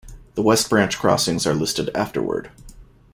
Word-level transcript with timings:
The 0.33 0.41
West 0.41 0.67
Branch 0.67 0.97
crossings 0.97 1.45
are 1.45 1.53
listed 1.53 1.91
afterward. 1.93 2.49